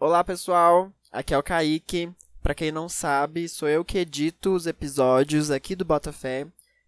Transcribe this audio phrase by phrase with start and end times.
[0.00, 0.92] Olá, pessoal.
[1.10, 2.08] Aqui é o Kaique.
[2.40, 6.46] Para quem não sabe, sou eu que edito os episódios aqui do Botafé.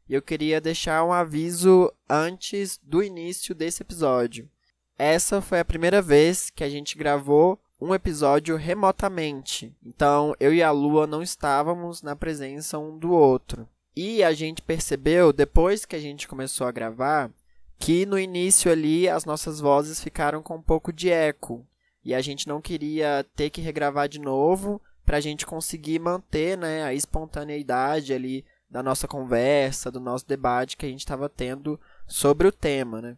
[0.08, 4.48] E eu queria deixar um aviso antes do início desse episódio.
[4.96, 9.74] Essa foi a primeira vez que a gente gravou um episódio remotamente.
[9.84, 13.68] Então, eu e a Lua não estávamos na presença um do outro.
[13.96, 17.28] E a gente percebeu, depois que a gente começou a gravar,
[17.76, 21.66] que no início ali as nossas vozes ficaram com um pouco de eco.
[22.04, 26.56] E a gente não queria ter que regravar de novo para a gente conseguir manter
[26.56, 31.78] né, a espontaneidade ali da nossa conversa, do nosso debate que a gente estava tendo
[32.06, 33.16] sobre o tema, né?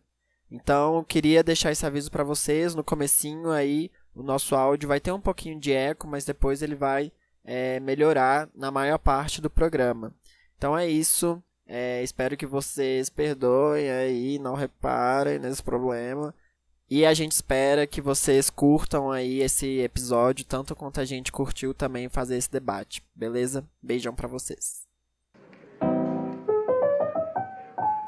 [0.51, 5.13] Então, queria deixar esse aviso para vocês no comecinho aí, o nosso áudio vai ter
[5.13, 7.11] um pouquinho de eco, mas depois ele vai
[7.45, 10.15] é, melhorar na maior parte do programa.
[10.57, 11.43] Então é isso.
[11.67, 16.35] É, espero que vocês perdoem aí, não reparem nesse problema.
[16.95, 21.73] E a gente espera que vocês curtam aí esse episódio, tanto quanto a gente curtiu
[21.73, 23.03] também fazer esse debate.
[23.15, 23.67] Beleza?
[23.83, 24.87] Beijão para vocês.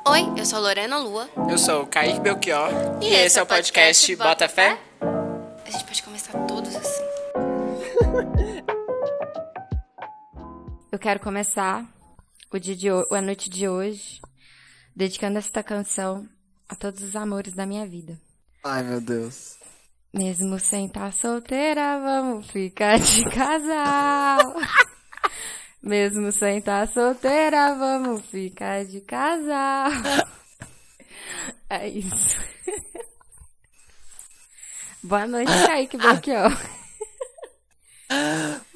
[0.07, 1.31] Oi, eu sou Lorena Lua.
[1.51, 2.69] Eu sou o Kaique Belchior.
[3.01, 4.79] E, e esse é o podcast, podcast Bota Fé.
[5.65, 7.05] A gente pode começar todos assim.
[10.93, 11.91] eu quero começar
[12.53, 14.21] o dia de a noite de hoje
[14.95, 16.29] dedicando esta canção
[16.69, 18.21] a todos os amores da minha vida.
[18.67, 19.59] Ai, meu Deus.
[20.11, 24.55] Mesmo sem estar tá solteira, vamos ficar de casal.
[25.83, 29.91] Mesmo sem estar tá solteira, vamos ficar de casal.
[31.69, 32.41] É isso.
[35.03, 36.57] Boa noite, Kaique Belchior.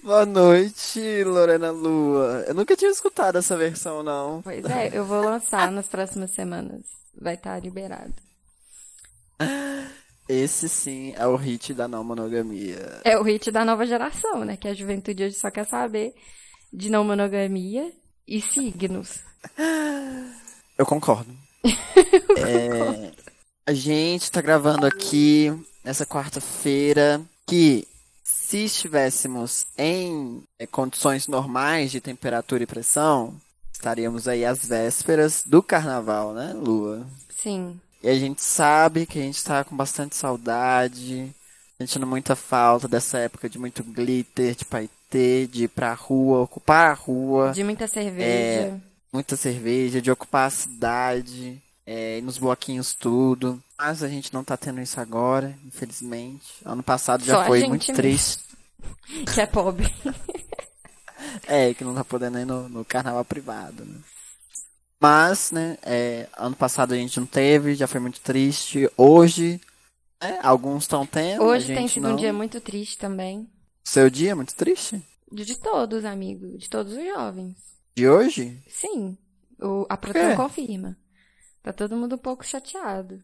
[0.02, 2.44] Boa noite, Lorena Lua.
[2.46, 4.42] Eu nunca tinha escutado essa versão, não.
[4.42, 6.82] Pois é, eu vou lançar nas próximas semanas.
[7.18, 8.27] Vai estar tá liberado.
[10.28, 13.00] Esse sim é o hit da não monogamia.
[13.02, 14.56] É o hit da nova geração, né?
[14.56, 16.14] Que a juventude hoje só quer saber
[16.72, 17.90] de não monogamia
[18.26, 19.20] e signos.
[20.76, 21.34] Eu concordo.
[21.64, 23.10] é,
[23.66, 25.50] a gente tá gravando aqui
[25.82, 27.88] nessa quarta-feira que
[28.22, 33.34] se estivéssemos em é, condições normais de temperatura e pressão,
[33.72, 37.06] estaríamos aí às vésperas do carnaval, né, Lua?
[37.30, 37.80] Sim.
[38.02, 41.34] E a gente sabe que a gente tá com bastante saudade,
[41.76, 46.90] sentindo muita falta dessa época de muito glitter, de paetê, de ir pra rua, ocupar
[46.90, 47.52] a rua.
[47.52, 48.24] De muita cerveja.
[48.24, 48.74] É,
[49.12, 53.60] muita cerveja, de ocupar a cidade, é, ir nos bloquinhos tudo.
[53.76, 56.46] Mas a gente não tá tendo isso agora, infelizmente.
[56.64, 58.46] Ano passado já Só foi muito triste.
[59.34, 59.92] Que é pobre.
[61.48, 63.96] é, que não tá podendo ir no, no carnaval privado, né?
[65.00, 68.90] Mas, né, é, ano passado a gente não teve, já foi muito triste.
[68.96, 69.60] Hoje,
[70.20, 71.44] é, alguns estão tendo.
[71.44, 72.14] Hoje tem sido não...
[72.14, 73.48] um dia muito triste também.
[73.84, 75.02] Seu dia é muito triste?
[75.30, 76.58] De todos, amigo.
[76.58, 77.56] De todos os jovens.
[77.96, 78.60] De hoje?
[78.68, 79.16] Sim.
[79.60, 80.96] O, a produção confirma.
[81.62, 83.22] Tá todo mundo um pouco chateado.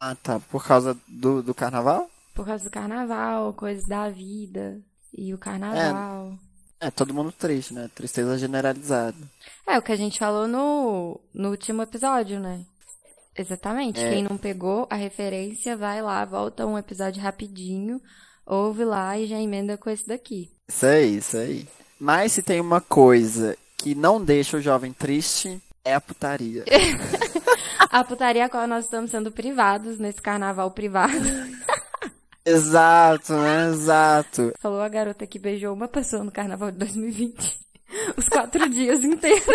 [0.00, 0.38] Ah, tá.
[0.38, 2.10] Por causa do, do carnaval?
[2.34, 4.80] Por causa do carnaval, coisas da vida.
[5.12, 6.32] E o carnaval.
[6.32, 6.47] É.
[6.80, 7.90] É, todo mundo triste, né?
[7.94, 9.16] Tristeza generalizada.
[9.66, 12.64] É, o que a gente falou no, no último episódio, né?
[13.36, 14.00] Exatamente.
[14.00, 14.10] É.
[14.10, 18.00] Quem não pegou a referência, vai lá, volta um episódio rapidinho,
[18.46, 20.50] ouve lá e já emenda com esse daqui.
[20.68, 21.68] Isso aí, isso aí.
[21.98, 26.64] Mas se tem uma coisa que não deixa o jovem triste, é a putaria.
[27.90, 31.14] a putaria a qual nós estamos sendo privados nesse carnaval privado.
[32.48, 33.68] Exato, né?
[33.70, 34.52] Exato.
[34.58, 37.60] Falou a garota que beijou uma pessoa no carnaval de 2020.
[38.16, 39.46] Os quatro dias inteiros.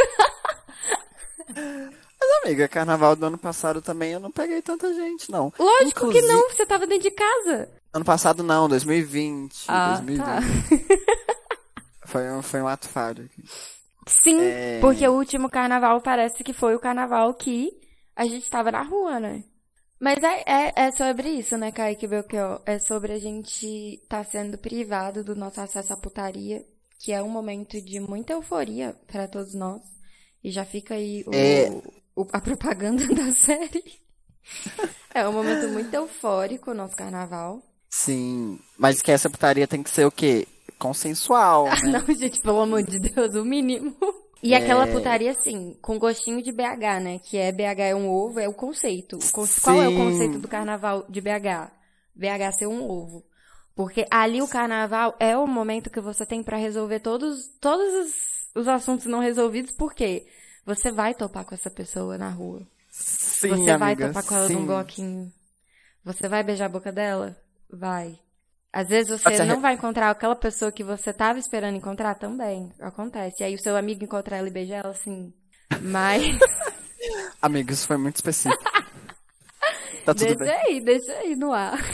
[1.47, 5.51] Mas, amiga, carnaval do ano passado também eu não peguei tanta gente, não.
[5.59, 6.21] Lógico Inclusive...
[6.25, 7.69] que não, você tava dentro de casa.
[7.93, 9.65] Ano passado não, 2020.
[9.67, 10.25] Ah, 2020.
[10.25, 10.39] Tá.
[12.05, 13.29] foi, um, foi um ato falho.
[14.07, 14.79] Sim, é...
[14.81, 17.71] porque o último carnaval parece que foi o carnaval que
[18.15, 19.43] a gente tava na rua, né?
[20.03, 22.61] Mas é, é, é, sobre isso, né, Kaique Belchior?
[22.65, 23.65] É sobre a gente
[24.03, 26.61] estar tá sendo privado do nosso acesso à putaria,
[26.99, 29.81] que é um momento de muita euforia para todos nós.
[30.43, 31.69] E já fica aí o, é...
[32.17, 33.81] o, a propaganda da série.
[35.15, 37.63] é um momento muito eufórico o nosso carnaval.
[37.89, 40.45] Sim, mas que essa putaria tem que ser o quê?
[40.77, 41.67] Consensual.
[41.81, 42.03] Né?
[42.05, 43.95] Não, gente, pelo amor de Deus, o mínimo.
[44.43, 44.57] E é...
[44.57, 47.19] aquela putaria, assim, com gostinho de BH, né?
[47.19, 49.17] Que é BH é um ovo, é o conceito.
[49.63, 51.71] Qual é o conceito do carnaval de BH?
[52.13, 53.23] BH ser um ovo.
[53.73, 58.61] Porque ali o carnaval é o momento que você tem para resolver todos, todos os,
[58.61, 60.27] os, assuntos não resolvidos, porque
[60.65, 62.61] você vai topar com essa pessoa na rua.
[62.91, 64.53] Sim, você amiga, vai topar com ela sim.
[64.53, 65.33] num bloquinho.
[66.03, 67.35] Você vai beijar a boca dela?
[67.67, 68.19] Vai.
[68.73, 72.73] Às vezes você não vai encontrar aquela pessoa que você estava esperando encontrar também.
[72.79, 73.43] Acontece.
[73.43, 75.31] E aí o seu amigo encontrar ela e beijar ela assim.
[75.79, 76.23] Mas.
[77.39, 78.63] Amigos, isso foi muito específico.
[80.03, 80.65] Tá tudo deixa bem.
[80.65, 81.79] aí, deixa aí no ar.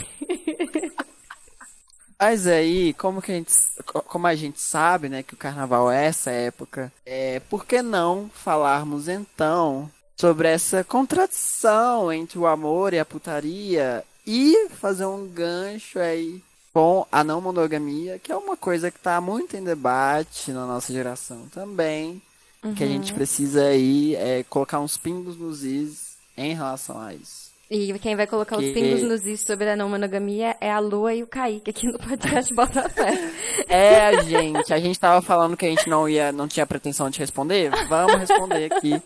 [2.18, 3.52] Mas aí, como que a gente,
[3.84, 8.30] como a gente sabe, né, que o carnaval é essa época, é, por que não
[8.34, 15.98] falarmos então sobre essa contradição entre o amor e a putaria e fazer um gancho
[15.98, 20.66] aí com a não monogamia, que é uma coisa que está muito em debate na
[20.66, 22.22] nossa geração também,
[22.62, 22.74] uhum.
[22.74, 27.50] que a gente precisa aí é, colocar uns pingos nos is em relação a isso.
[27.70, 28.66] E quem vai colocar que...
[28.66, 31.86] os pingos nos is sobre a não monogamia é a Lua e o Kaique aqui
[31.86, 33.12] no podcast Bota Fé.
[33.68, 34.74] É, gente.
[34.74, 37.70] A gente tava falando que a gente não ia, não tinha pretensão de responder.
[37.88, 39.00] Vamos responder aqui.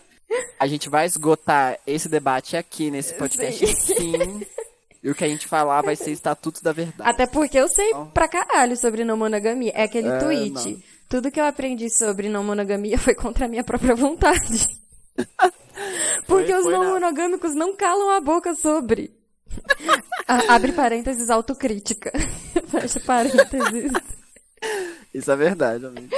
[0.59, 3.95] A gente vai esgotar esse debate aqui nesse podcast, sim.
[3.95, 4.47] sim.
[5.05, 7.11] E o que a gente falar vai ser estatuto da verdade.
[7.11, 8.07] Até porque eu sei então...
[8.07, 9.71] pra caralho sobre não monogamia.
[9.75, 10.73] É aquele é, tweet.
[10.73, 10.83] Não.
[11.11, 14.67] Tudo que eu aprendi sobre não monogamia foi contra a minha própria vontade.
[16.27, 19.15] Porque foi, os não monogâmicos não calam a boca sobre.
[20.49, 22.11] Abre parênteses, autocrítica.
[22.69, 23.93] Fecha parênteses.
[25.13, 26.09] Isso é verdade, amigo.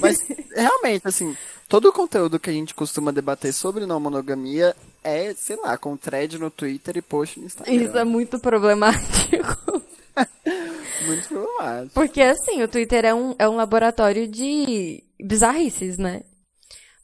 [0.00, 0.18] Mas,
[0.50, 1.36] realmente, assim,
[1.68, 5.96] todo o conteúdo que a gente costuma debater sobre não monogamia é, sei lá, com
[5.96, 7.74] thread no Twitter e post no Instagram.
[7.74, 9.82] Isso é muito problemático.
[11.06, 11.94] muito problemático.
[11.94, 16.22] Porque, assim, o Twitter é um, é um laboratório de bizarrices, né?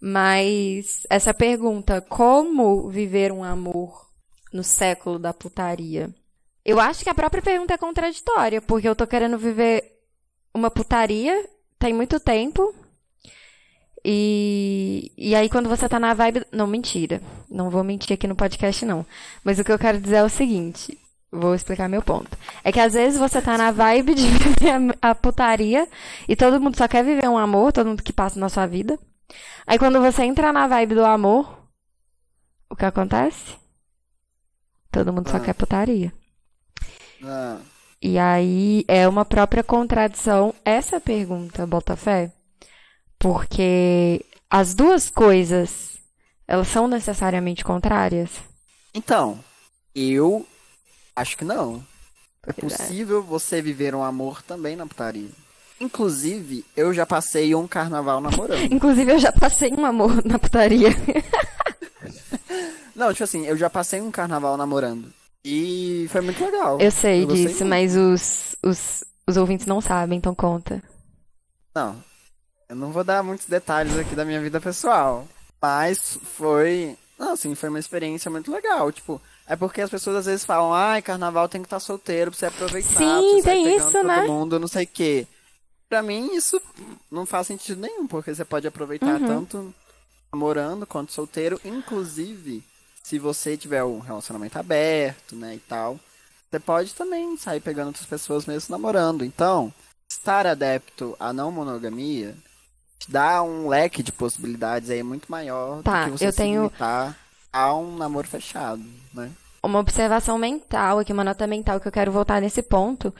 [0.01, 4.07] Mas essa pergunta, como viver um amor
[4.53, 6.15] no século da putaria?
[6.65, 9.99] Eu acho que a própria pergunta é contraditória, porque eu tô querendo viver
[10.55, 11.49] uma putaria
[11.79, 12.75] tem muito tempo.
[14.11, 16.47] E, e aí quando você tá na vibe.
[16.51, 17.21] Não, mentira.
[17.51, 19.05] Não vou mentir aqui no podcast, não.
[19.45, 20.99] Mas o que eu quero dizer é o seguinte.
[21.31, 22.35] Vou explicar meu ponto.
[22.65, 25.87] É que às vezes você tá na vibe de viver a, putaria
[26.27, 28.99] e todo mundo só quer viver um amor, todo mundo que passa na sua vida.
[29.67, 31.69] Aí quando você entra na vibe do amor,
[32.71, 33.57] o que acontece?
[34.91, 35.33] Todo mundo ah.
[35.33, 36.11] só quer putaria.
[37.23, 37.59] Ah.
[38.01, 42.33] E aí é uma própria contradição essa pergunta, Botafé.
[43.19, 45.99] Porque as duas coisas,
[46.47, 48.31] elas são necessariamente contrárias?
[48.95, 49.39] Então,
[49.95, 50.47] eu
[51.15, 51.85] acho que não.
[52.47, 55.29] É possível você viver um amor também na putaria.
[55.81, 58.63] Inclusive, eu já passei um carnaval namorando.
[58.73, 60.91] Inclusive, eu já passei um amor na putaria.
[62.95, 65.13] Não, tipo assim, eu já passei um carnaval namorando.
[65.45, 66.81] E foi muito legal.
[66.81, 70.83] Eu sei eu disso, mas os, os, os ouvintes não sabem, então conta.
[71.75, 72.03] Não,
[72.69, 75.27] eu não vou dar muitos detalhes aqui da minha vida pessoal.
[75.61, 76.97] Mas foi.
[77.19, 78.93] Não, assim, foi uma experiência muito legal.
[78.93, 82.31] Tipo, é porque as pessoas às vezes falam, ai, carnaval tem que estar tá solteiro
[82.31, 82.99] pra você aproveitar.
[82.99, 84.21] Sim, tem isso, né?
[84.21, 85.27] Todo mundo, não sei o quê.
[85.89, 86.61] Pra mim, isso
[87.11, 89.27] não faz sentido nenhum, porque você pode aproveitar uhum.
[89.27, 89.75] tanto
[90.31, 91.59] namorando quanto solteiro.
[91.65, 92.63] Inclusive,
[93.03, 95.99] se você tiver um relacionamento aberto, né, e tal,
[96.51, 99.25] você pode também sair pegando outras pessoas mesmo namorando.
[99.25, 99.73] Então,
[100.11, 102.37] estar adepto à não monogamia
[102.99, 106.63] te dá um leque de possibilidades aí muito maior tá, do que você eu tenho...
[106.65, 107.17] limitar
[107.53, 108.83] a um namoro fechado,
[109.15, 109.31] né?
[109.63, 113.13] Uma observação mental aqui, uma nota mental que eu quero voltar nesse ponto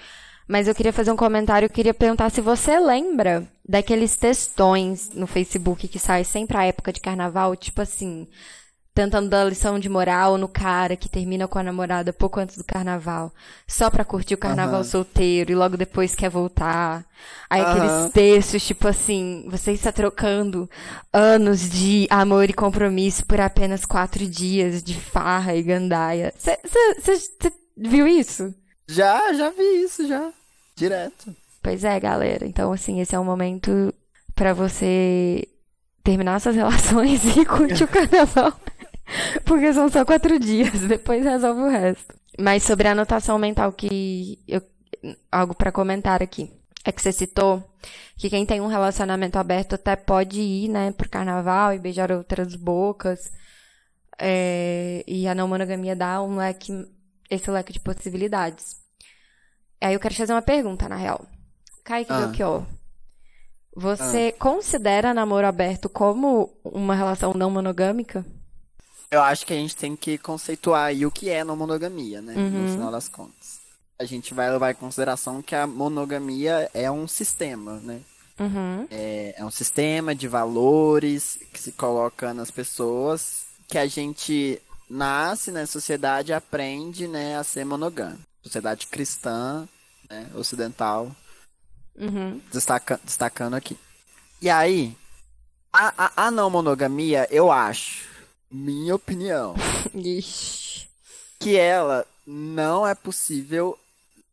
[0.49, 5.27] mas eu queria fazer um comentário, eu queria perguntar se você lembra daqueles textões no
[5.27, 8.27] Facebook que sai sempre à época de carnaval, tipo assim,
[8.99, 12.65] tentando dar lição de moral no cara que termina com a namorada pouco antes do
[12.65, 13.33] carnaval,
[13.65, 14.85] só pra curtir o carnaval uhum.
[14.85, 17.07] solteiro e logo depois quer voltar.
[17.49, 17.69] Aí uhum.
[17.69, 20.69] aqueles textos, tipo assim, você está trocando
[21.13, 26.35] anos de amor e compromisso por apenas quatro dias de farra e gandaia.
[26.37, 26.59] Você
[27.77, 28.53] viu isso?
[28.89, 30.29] Já, já vi isso, já.
[30.75, 31.37] Direto.
[31.63, 32.45] Pois é, galera.
[32.45, 33.95] Então, assim, esse é o momento
[34.35, 35.47] para você
[36.03, 38.53] terminar suas relações e curtir o carnaval.
[39.45, 42.15] Porque são só quatro dias, depois resolve o resto.
[42.39, 44.63] Mas sobre a anotação mental que eu.
[45.31, 46.51] Algo para comentar aqui.
[46.85, 47.63] É que você citou
[48.17, 52.55] que quem tem um relacionamento aberto até pode ir, né, pro carnaval e beijar outras
[52.57, 53.31] bocas.
[54.19, 56.73] É, e a não monogamia dá um leque,
[57.31, 58.77] esse leque de possibilidades.
[59.81, 61.25] Aí eu quero te fazer uma pergunta, na real.
[61.85, 62.21] Kaique ah.
[62.27, 62.67] Belchior,
[63.77, 64.41] você ah.
[64.41, 68.27] considera namoro aberto como uma relação não monogâmica?
[69.11, 72.35] Eu acho que a gente tem que conceituar aí o que é não monogamia, né?
[72.35, 72.63] Uhum.
[72.63, 73.59] No final das contas.
[73.99, 78.01] A gente vai levar em consideração que a monogamia é um sistema, né?
[78.39, 78.87] Uhum.
[78.91, 85.51] É, é um sistema de valores que se coloca nas pessoas que a gente nasce
[85.51, 89.69] na né, sociedade aprende né, a ser monogâmico sociedade cristã
[90.11, 91.15] né, ocidental,
[91.97, 92.41] Uhum.
[92.53, 93.77] destaca, destacando aqui.
[94.41, 94.97] E aí,
[95.73, 98.07] a, a, a não monogamia, eu acho,
[98.51, 99.55] minha opinião,
[99.95, 100.89] Ixi.
[101.39, 103.79] que ela não é possível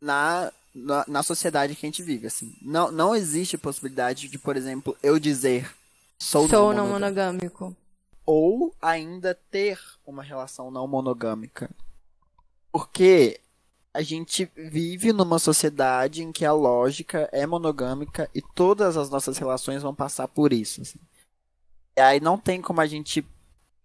[0.02, 2.56] na, na, na sociedade que a gente vive, assim.
[2.62, 5.74] Não, não existe possibilidade de, por exemplo, eu dizer
[6.20, 7.64] sou, Sou não não monogâmico.
[7.66, 7.78] monogâmico.
[8.26, 11.70] ou ainda ter uma relação não monogâmica.
[12.72, 13.40] Porque
[13.94, 19.38] a gente vive numa sociedade em que a lógica é monogâmica e todas as nossas
[19.38, 20.82] relações vão passar por isso.
[20.82, 21.00] assim.
[21.98, 23.26] E aí não tem como a gente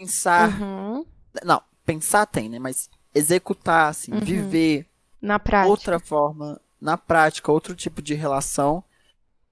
[0.00, 0.60] pensar.
[0.60, 1.04] Uhum.
[1.44, 2.58] Não, pensar tem, né?
[2.58, 4.20] Mas executar, assim, Uhum.
[4.20, 4.86] viver
[5.20, 5.70] Na prática.
[5.70, 8.82] outra forma, na prática, outro tipo de relação,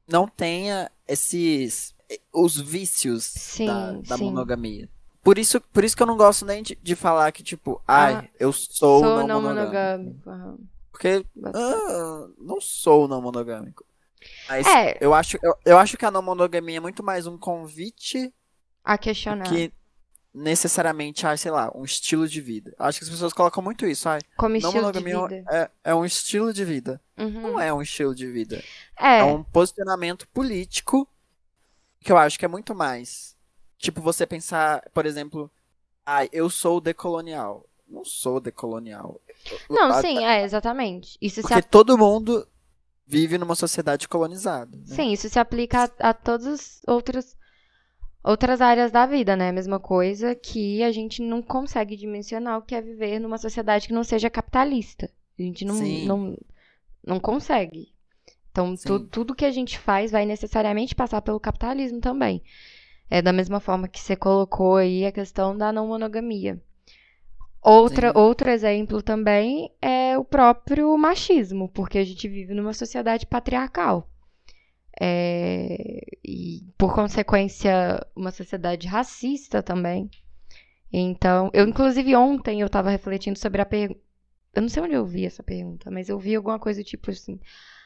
[0.06, 1.94] não tenha esses.
[2.32, 4.24] os vícios Sim, da, da sim.
[4.24, 4.88] monogamia.
[5.22, 8.14] Por isso, por isso que eu não gosto nem de, de falar que, tipo, ai,
[8.14, 10.22] Ah, eu sou, Sou não, não monogâmico.
[10.30, 10.68] monogâmico.
[10.90, 13.84] Porque ah, não sou não monogâmico.
[14.48, 14.96] Mas É.
[15.00, 18.32] eu, acho, eu, eu acho que a não monogamia é muito mais um convite
[18.82, 19.44] A questionar.
[19.48, 19.70] que
[20.32, 22.74] necessariamente, ai, sei lá, um estilo de vida.
[22.78, 25.50] Acho que as pessoas colocam muito isso, ai, Como não estilo de monogamia vida.
[25.84, 27.00] é, é um estilo de vida.
[27.16, 27.40] Uhum.
[27.42, 28.62] Não é um estilo de vida.
[28.98, 29.18] É.
[29.20, 31.08] É um posicionamento político
[32.00, 33.36] que eu acho que é muito mais.
[33.78, 35.50] Tipo, você pensar, por exemplo,
[36.04, 37.64] ai, eu sou decolonial.
[37.88, 39.20] Não sou decolonial.
[39.70, 41.16] Não, A- sim, é, exatamente.
[41.20, 42.46] Isso se, Porque ap- todo mundo
[43.06, 44.76] vive numa sociedade colonizada.
[44.76, 44.82] né?
[44.94, 47.34] sim, isso se aplica a, a todas as outras,
[48.22, 49.52] outras áreas da vida, né?
[49.52, 53.94] Mesma coisa que a gente não consegue dimensionar o que é viver numa sociedade que
[53.94, 55.10] não seja capitalista.
[55.38, 56.06] A gente não, Sim.
[56.06, 56.36] não,
[57.06, 57.92] não consegue.
[58.50, 62.42] Então, tu- tudo que a gente faz vai necessariamente passar pelo capitalismo também.
[63.08, 66.60] É da mesma forma que você colocou aí a questão da não monogamia.
[67.62, 68.18] Outra, Sim.
[68.18, 74.08] outro exemplo também é o próprio machismo, porque a gente vive numa sociedade patriarcal.
[75.00, 80.10] É, e, por consequência, uma sociedade racista também.
[80.92, 84.00] Então, eu, inclusive, ontem eu estava refletindo sobre a pergunta.
[84.54, 87.38] Eu não sei onde eu vi essa pergunta, mas eu vi alguma coisa tipo assim.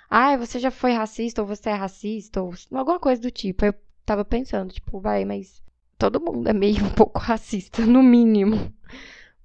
[0.09, 3.64] Ah, você já foi racista, ou você é racista, ou alguma coisa do tipo.
[3.64, 3.75] Eu
[4.07, 5.62] tava pensando, tipo, vai, mas
[5.99, 8.73] todo mundo é meio um pouco racista, no mínimo,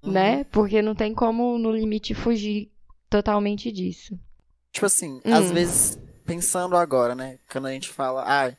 [0.03, 0.11] Uhum.
[0.11, 0.43] né?
[0.45, 2.71] Porque não tem como, no limite, fugir
[3.09, 4.17] totalmente disso.
[4.71, 5.33] Tipo assim, Hum.
[5.33, 7.39] às vezes, pensando agora, né?
[7.49, 8.53] Quando a gente fala, ah,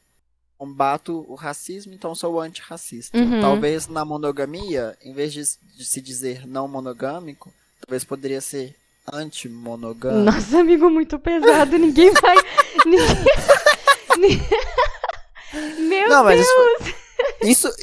[0.57, 3.17] combato o racismo, então sou antirracista.
[3.17, 3.41] Uhum.
[3.41, 5.43] Talvez na monogamia, em vez de,
[5.77, 7.53] de se dizer não monogâmico,
[7.87, 8.75] talvez poderia ser
[9.13, 10.25] antimonogâmico.
[10.25, 12.37] Nossa, amigo, muito pesado, ninguém vai.
[12.87, 14.49] ninguém...
[15.89, 16.47] Meu Não, Deus!
[17.43, 17.75] isso, isso,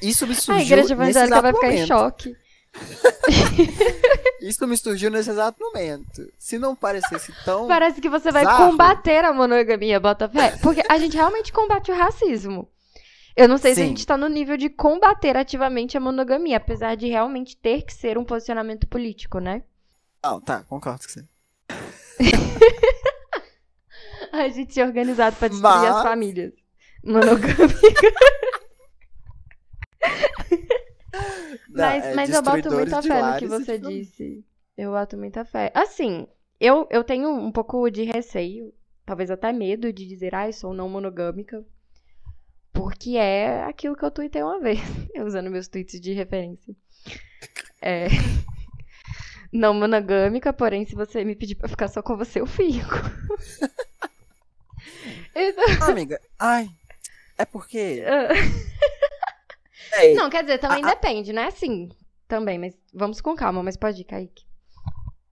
[0.00, 1.88] isso me surgiu A igreja evangélica vai ficar em momento.
[1.88, 2.36] choque.
[4.40, 6.22] Isso me surgiu nesse exato momento.
[6.38, 7.68] Se não parecesse tão...
[7.68, 8.70] Parece que você vai Bizarro.
[8.70, 10.56] combater a monogamia, Botafé.
[10.62, 12.68] Porque a gente realmente combate o racismo.
[13.36, 13.88] Eu não sei se a Sim.
[13.90, 18.18] gente tá no nível de combater ativamente a monogamia, apesar de realmente ter que ser
[18.18, 19.62] um posicionamento político, né?
[20.22, 21.24] Não, tá, concordo com você.
[24.32, 26.52] A gente é organizado pra destruir Mas- as famílias.
[27.04, 27.56] Monogamia.
[31.72, 34.44] Não, Mas, é mas eu boto muita fé no que você disse.
[34.76, 35.70] Eu boto muita fé.
[35.74, 36.26] Assim,
[36.60, 38.72] eu, eu tenho um pouco de receio,
[39.06, 41.64] talvez até medo de dizer, ah, eu sou não monogâmica.
[42.72, 44.78] Porque é aquilo que eu tuitei uma vez,
[45.24, 46.74] usando meus tweets de referência.
[47.80, 48.06] É.
[49.52, 52.88] Não monogâmica, porém, se você me pedir pra ficar só com você, eu fico.
[55.34, 56.70] Então- Ah, amiga, ai,
[57.36, 58.02] é porque...
[59.94, 61.50] Ei, Não, quer dizer, também A- a- depende, né?
[61.50, 61.90] Sim,
[62.28, 64.44] também, mas vamos com calma, mas pode ir, Kaique.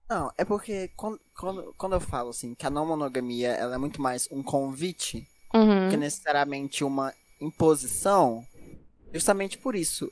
[0.09, 3.79] Não, é porque quando, quando, quando eu falo assim que a não monogamia ela é
[3.79, 5.88] muito mais um convite Uhum.
[5.88, 8.45] que necessariamente uma imposição,
[9.12, 10.11] justamente por isso.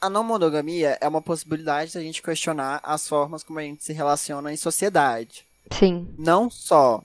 [0.00, 3.92] A não monogamia é uma possibilidade da gente questionar as formas como a gente se
[3.92, 5.44] relaciona em sociedade.
[5.72, 6.14] Sim.
[6.16, 7.02] Não só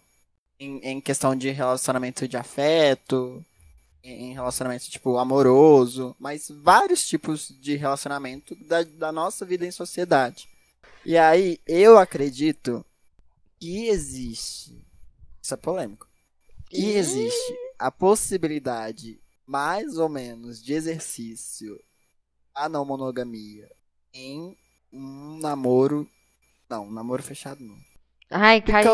[0.59, 3.43] em, em questão de relacionamento de afeto,
[4.03, 10.47] em relacionamento tipo amoroso, mas vários tipos de relacionamento da, da nossa vida em sociedade.
[11.05, 12.85] E aí eu acredito
[13.59, 14.85] que existe,
[15.41, 16.07] isso é polêmico,
[16.69, 21.79] que existe a possibilidade mais ou menos de exercício
[22.53, 23.69] a não monogamia
[24.13, 24.55] em
[24.91, 26.07] um namoro,
[26.69, 27.77] não, um namoro fechado não.
[28.29, 28.87] Ai, Kaique,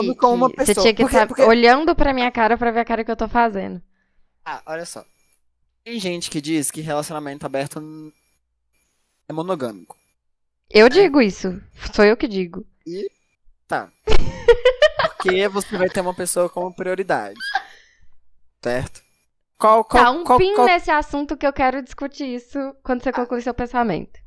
[0.57, 3.15] você tinha que estar porque- olhando pra minha cara pra ver a cara que eu
[3.15, 3.81] tô fazendo.
[4.45, 5.05] Ah, olha só.
[5.83, 7.81] Tem gente que diz que relacionamento aberto
[9.27, 9.97] é monogâmico.
[10.69, 11.61] Eu digo isso.
[11.93, 12.65] Sou eu que digo.
[12.85, 13.09] E
[13.67, 13.91] tá.
[15.19, 17.39] porque você vai ter uma pessoa como prioridade.
[18.61, 19.01] Certo?
[19.57, 20.67] Qual, qual, tá, um qual, fim qual...
[20.67, 24.19] nesse assunto que eu quero discutir isso quando você concluir seu pensamento.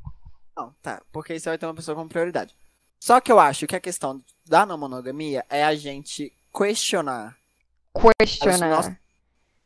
[0.55, 1.01] Não, tá.
[1.11, 2.55] Porque você vai ter uma pessoa como prioridade.
[2.99, 7.35] Só que eu acho que a questão da não monogamia é a gente questionar.
[8.19, 8.53] Questionar.
[8.53, 8.95] As nossas,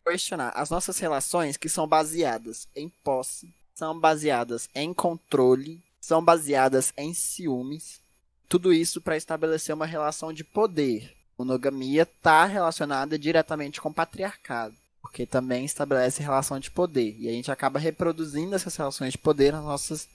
[0.07, 6.93] questionar as nossas relações que são baseadas em posse, são baseadas em controle, são baseadas
[6.97, 7.99] em ciúmes.
[8.49, 11.13] Tudo isso para estabelecer uma relação de poder.
[11.37, 14.75] Monogamia está relacionada diretamente com patriarcado
[15.07, 17.15] porque também estabelece relação de poder.
[17.17, 20.07] E a gente acaba reproduzindo essas relações de poder nas nossas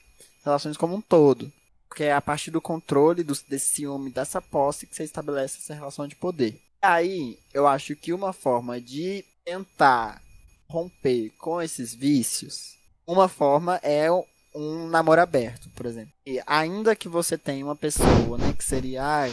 [0.44, 1.50] relações como um todo.
[1.88, 5.74] Porque é a partir do controle, do, desse ciúme, dessa posse que você estabelece essa
[5.74, 6.60] relação de poder.
[6.80, 10.22] Aí, eu acho que uma forma de tentar
[10.68, 14.08] romper com esses vícios, uma forma é
[14.54, 16.12] um namoro aberto, por exemplo.
[16.26, 19.32] E ainda que você tenha uma pessoa, né, que seria ai,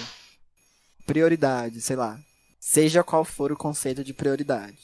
[1.05, 2.19] prioridade, sei lá,
[2.59, 4.77] seja qual for o conceito de prioridade.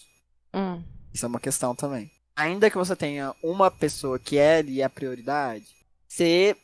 [0.53, 0.83] Hum.
[1.13, 2.11] Isso é uma questão também.
[2.35, 5.67] Ainda que você tenha uma pessoa que é ali a prioridade,
[6.07, 6.55] você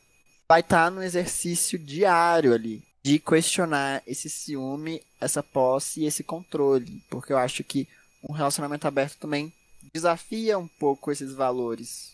[0.48, 6.22] vai estar tá no exercício diário ali de questionar esse ciúme, essa posse e esse
[6.22, 7.02] controle.
[7.10, 7.88] Porque eu acho que
[8.28, 9.52] um relacionamento aberto também
[9.92, 12.12] desafia um pouco esses valores.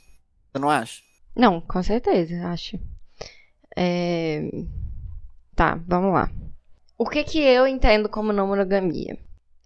[0.50, 1.02] Você não acha?
[1.36, 2.78] Não, com certeza, acho.
[3.76, 4.50] É...
[5.54, 6.30] Tá, vamos lá.
[6.96, 9.18] O que que eu entendo como não monogamia?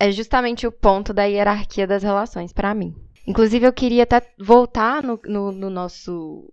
[0.02, 2.92] é justamente o ponto da hierarquia das relações para mim.
[3.24, 6.52] Inclusive, eu queria até voltar no, no, no nosso,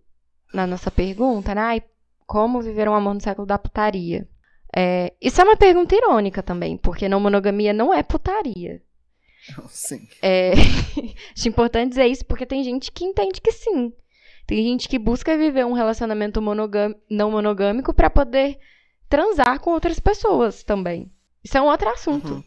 [0.54, 1.82] na nossa pergunta, né?
[2.28, 4.28] como viver um amor no século da putaria?
[4.76, 8.84] É, isso é uma pergunta irônica também, porque não monogamia não é putaria.
[9.70, 10.08] Sim.
[10.22, 10.54] É,
[11.36, 13.94] acho importante dizer isso, porque tem gente que entende que sim.
[14.46, 18.58] Tem gente que busca viver um relacionamento monogam, não monogâmico para poder
[19.08, 21.12] transar com outras pessoas também.
[21.44, 22.34] Isso é um outro assunto.
[22.34, 22.44] Uhum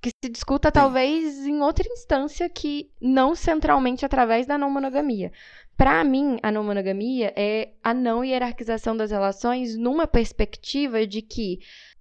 [0.00, 5.32] que se discuta talvez em outra instância que não centralmente através da não monogamia.
[5.76, 11.60] Para mim, a não monogamia é a não hierarquização das relações numa perspectiva de que,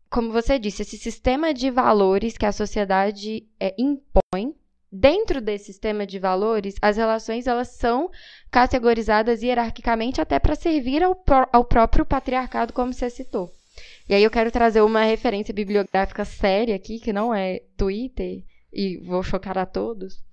[0.10, 4.56] como você disse, esse sistema de valores que a sociedade é, impõe
[4.92, 8.10] dentro desse sistema de valores, as relações elas são
[8.50, 13.52] categorizadas hierarquicamente até para servir ao, ao próprio patriarcado, como você citou.
[14.10, 18.98] E aí eu quero trazer uma referência bibliográfica séria aqui, que não é Twitter, e
[18.98, 20.24] vou chocar a todos.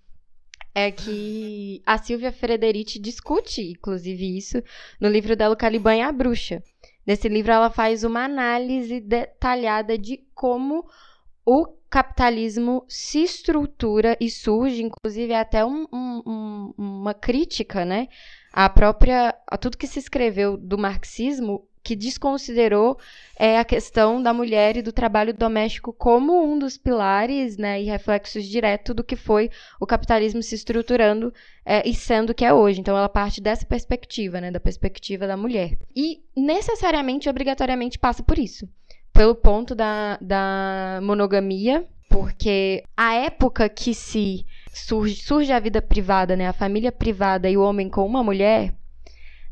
[0.75, 4.63] É que a Silvia Frederici discute, inclusive, isso
[5.01, 6.63] no livro dela, Caliban e a Bruxa.
[7.07, 10.89] Nesse livro, ela faz uma análise detalhada de como
[11.45, 18.09] o capitalismo se estrutura e surge, inclusive até um, um, uma crítica, né,
[18.53, 22.99] a própria a tudo que se escreveu do marxismo que desconsiderou
[23.39, 27.85] é, a questão da mulher e do trabalho doméstico como um dos pilares né, e
[27.85, 31.33] reflexos direto do que foi o capitalismo se estruturando
[31.65, 32.81] é, e sendo o que é hoje.
[32.81, 35.77] Então, ela parte dessa perspectiva, né, da perspectiva da mulher.
[35.95, 38.67] E necessariamente, obrigatoriamente, passa por isso.
[39.13, 46.35] Pelo ponto da, da monogamia, porque a época que se surge, surge a vida privada,
[46.35, 48.73] né, a família privada e o homem com uma mulher,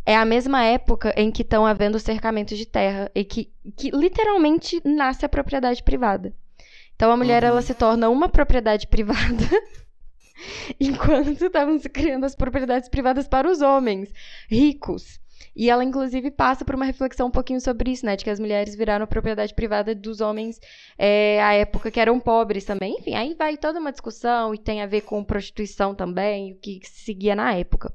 [0.04, 4.80] é a mesma época em que estão havendo cercamentos de terra e que, que literalmente
[4.84, 6.34] nasce a propriedade privada.
[6.96, 7.50] Então a mulher uhum.
[7.50, 9.44] ela se torna uma propriedade privada
[10.78, 14.12] enquanto estavam se criando as propriedades privadas para os homens
[14.48, 15.21] ricos.
[15.54, 18.16] E ela, inclusive, passa por uma reflexão um pouquinho sobre isso, né?
[18.16, 20.60] De que as mulheres viraram propriedade privada dos homens
[20.98, 22.96] é, à época que eram pobres também.
[22.98, 26.80] Enfim, aí vai toda uma discussão e tem a ver com prostituição também, o que
[26.84, 27.92] se seguia na época.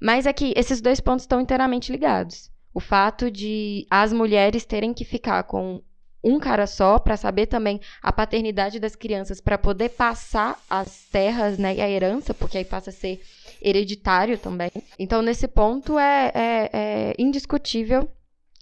[0.00, 2.50] Mas aqui, é esses dois pontos estão inteiramente ligados.
[2.72, 5.82] O fato de as mulheres terem que ficar com
[6.26, 11.56] um cara só para saber também a paternidade das crianças para poder passar as terras
[11.56, 13.22] né, e a herança, porque aí passa a ser
[13.62, 14.70] hereditário também.
[14.98, 18.10] Então, nesse ponto é, é, é indiscutível,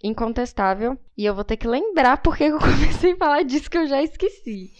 [0.02, 0.98] incontestável.
[1.16, 4.02] E eu vou ter que lembrar porque eu comecei a falar disso que eu já
[4.02, 4.70] esqueci.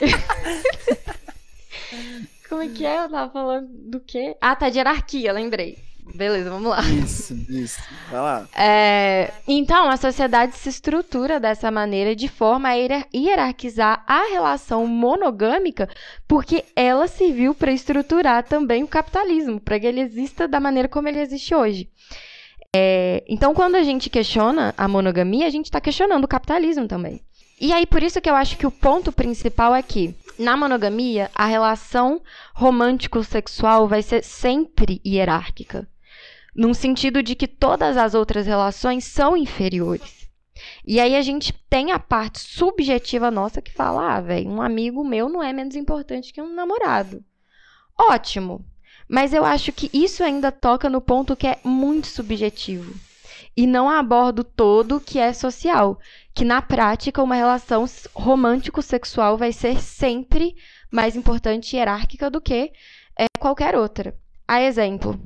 [2.48, 3.04] Como é que é?
[3.04, 4.36] Eu tava falando do quê?
[4.40, 5.78] Ah, tá, de hierarquia, lembrei.
[6.14, 6.80] Beleza, vamos lá.
[6.82, 7.80] Isso, isso.
[8.10, 8.48] Vai lá.
[8.54, 12.74] É, então, a sociedade se estrutura dessa maneira de forma a
[13.14, 15.88] hierarquizar a relação monogâmica,
[16.28, 21.08] porque ela serviu para estruturar também o capitalismo, para que ele exista da maneira como
[21.08, 21.90] ele existe hoje.
[22.74, 27.20] É, então, quando a gente questiona a monogamia, a gente está questionando o capitalismo também.
[27.60, 31.30] E aí, por isso que eu acho que o ponto principal é que, na monogamia,
[31.34, 32.20] a relação
[32.54, 35.88] romântico-sexual vai ser sempre hierárquica
[36.56, 40.26] num sentido de que todas as outras relações são inferiores.
[40.86, 45.04] E aí a gente tem a parte subjetiva nossa que fala, ah, velho, um amigo
[45.04, 47.22] meu não é menos importante que um namorado.
[47.98, 48.64] Ótimo.
[49.08, 52.98] Mas eu acho que isso ainda toca no ponto que é muito subjetivo.
[53.54, 55.98] E não abordo todo que é social.
[56.34, 60.56] Que na prática, uma relação romântico-sexual vai ser sempre
[60.90, 62.72] mais importante e hierárquica do que
[63.18, 64.14] é, qualquer outra.
[64.46, 65.18] A exemplo,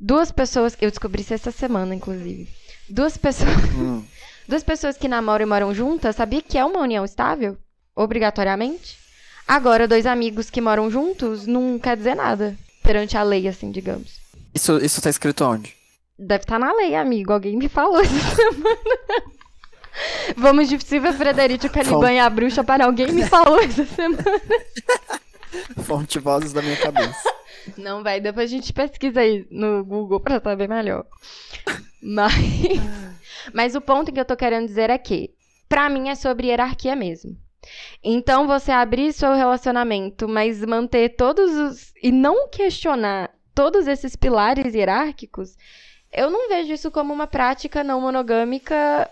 [0.00, 0.76] duas pessoas.
[0.80, 2.48] Eu descobri isso essa semana, inclusive.
[2.88, 3.50] Duas pessoas.
[3.76, 4.02] Hum.
[4.48, 7.56] Duas pessoas que namoram e moram juntas, sabia que é uma união estável?
[7.94, 8.98] Obrigatoriamente?
[9.46, 14.18] Agora, dois amigos que moram juntos não quer dizer nada perante a lei, assim, digamos.
[14.52, 15.72] Isso, isso tá escrito onde?
[16.18, 17.32] Deve estar tá na lei, amigo.
[17.32, 19.22] Alguém me falou essa semana.
[20.36, 24.40] Vamos de Silvia Frederico Caliban e a bruxa para alguém me falou essa semana.
[25.84, 27.22] Fonte vozes da minha cabeça.
[27.76, 31.06] Não, vai, depois a gente pesquisa aí no Google pra saber melhor.
[32.02, 32.32] Mas,
[33.52, 35.30] mas o ponto que eu tô querendo dizer é que,
[35.68, 37.36] pra mim, é sobre hierarquia mesmo.
[38.02, 41.92] Então, você abrir seu relacionamento, mas manter todos os.
[42.02, 45.56] e não questionar todos esses pilares hierárquicos,
[46.12, 49.08] eu não vejo isso como uma prática não monogâmica.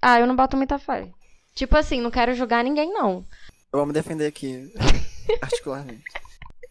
[0.00, 1.08] Ah, eu não boto muita fé.
[1.54, 3.24] Tipo assim, não quero julgar ninguém, não.
[3.72, 4.72] Me defender aqui,
[5.40, 6.04] particularmente.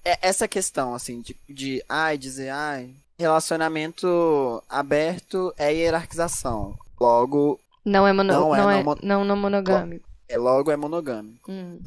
[0.04, 6.76] É, essa questão, assim, de, de ai, dizer, ai, relacionamento aberto é hierarquização.
[7.00, 7.60] Logo.
[7.86, 10.08] Não é, mono, não, é, não, é, não, não, não monogâmico.
[10.28, 11.52] É, logo é monogâmico.
[11.52, 11.80] Hum.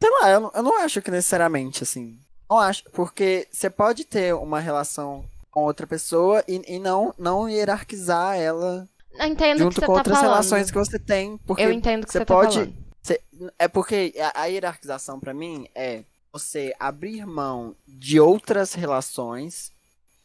[0.00, 2.18] Sei lá, eu, eu não acho que necessariamente, assim.
[2.48, 7.48] Não acho, porque você pode ter uma relação com outra pessoa e, e não, não
[7.48, 8.88] hierarquizar ela
[9.24, 10.32] entendo junto com tá outras falando.
[10.32, 11.38] relações que você tem.
[11.38, 12.74] Porque eu entendo que você, você tá pode.
[13.02, 13.20] Você,
[13.58, 16.02] é porque a, a hierarquização para mim é
[16.38, 19.72] você abrir mão de outras relações,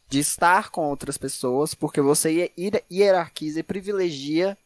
[0.08, 2.52] de estar com outras pessoas, porque você
[2.90, 4.56] hierarquiza e privilegia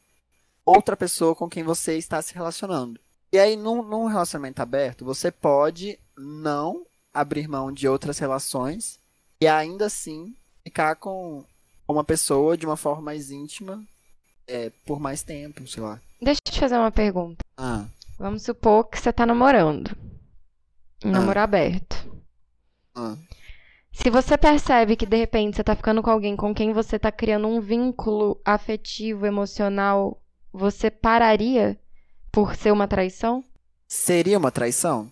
[0.64, 2.98] outra pessoa com quem você está se relacionando.
[3.32, 8.98] E aí, num, num relacionamento aberto, você pode não abrir mão de outras relações
[9.40, 11.44] e ainda assim ficar com
[11.86, 13.86] uma pessoa de uma forma mais íntima
[14.48, 16.00] é, por mais tempo, sei lá.
[16.20, 17.44] Deixa eu te fazer uma pergunta.
[17.56, 17.84] Ah.
[18.18, 19.96] Vamos supor que você tá namorando.
[21.04, 21.12] Um ah.
[21.12, 21.96] namoro aberto.
[22.94, 23.16] Ah.
[23.92, 27.10] Se você percebe que de repente você tá ficando com alguém com quem você tá
[27.10, 30.20] criando um vínculo afetivo, emocional
[30.52, 31.78] você pararia
[32.30, 33.44] por ser uma traição?
[33.88, 35.10] Seria uma traição?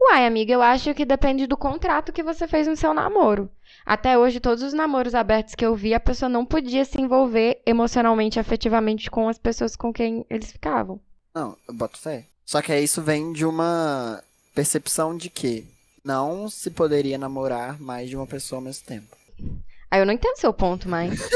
[0.00, 3.50] Uai, amiga, eu acho que depende do contrato que você fez no seu namoro.
[3.84, 7.60] Até hoje, todos os namoros abertos que eu vi, a pessoa não podia se envolver
[7.66, 11.00] emocionalmente, afetivamente com as pessoas com quem eles ficavam.
[11.34, 12.26] Não, eu boto fé.
[12.46, 14.22] Só que isso vem de uma
[14.54, 15.66] percepção de que
[16.04, 19.16] não se poderia namorar mais de uma pessoa ao mesmo tempo.
[19.90, 21.20] Ah, eu não entendo seu ponto mais.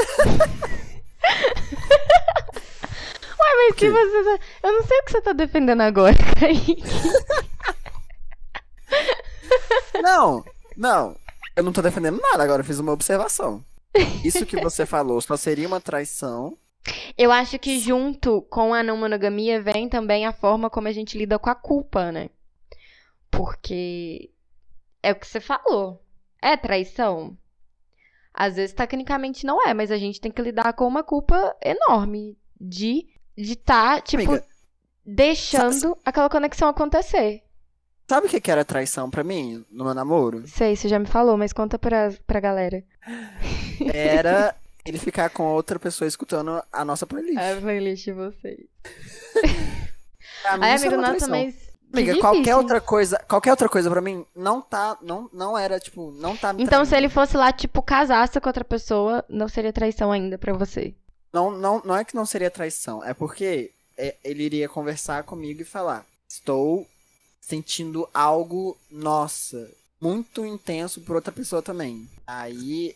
[3.39, 4.39] Ué, mas que você tá...
[4.63, 6.83] Eu não sei o que você tá defendendo agora, Kaique.
[10.01, 10.43] Não,
[10.77, 11.15] não.
[11.55, 13.63] Eu não tô defendendo nada agora, eu fiz uma observação.
[14.23, 16.57] Isso que você falou só seria uma traição.
[17.17, 21.17] Eu acho que junto com a não monogamia vem também a forma como a gente
[21.17, 22.29] lida com a culpa, né?
[23.31, 24.31] Porque
[25.01, 26.03] é o que você falou.
[26.41, 27.37] É traição?
[28.33, 32.37] Às vezes, tecnicamente, não é, mas a gente tem que lidar com uma culpa enorme
[32.59, 33.07] de
[33.39, 34.45] de estar, tá, tipo, Amiga,
[35.05, 37.41] deixando sabe, aquela conexão acontecer.
[38.07, 40.45] Sabe o que era traição para mim no meu namoro?
[40.47, 42.83] Sei, você já me falou, mas conta pra, pra galera.
[43.93, 47.37] Era ele ficar com outra pessoa escutando a nossa playlist.
[47.37, 48.67] A playlist de vocês.
[50.43, 51.68] Ai, amigo, nossa, mas.
[51.91, 56.11] Amiga, qualquer outra coisa, qualquer outra coisa para mim não tá, não, não era tipo,
[56.11, 56.85] não tá Então, traindo.
[56.85, 60.93] se ele fosse lá tipo casasse com outra pessoa, não seria traição ainda para você.
[61.33, 65.61] Não, não, não é que não seria traição, é porque é, ele iria conversar comigo
[65.61, 66.85] e falar: Estou
[67.41, 72.07] sentindo algo, nossa, muito intenso por outra pessoa também.
[72.27, 72.95] Aí.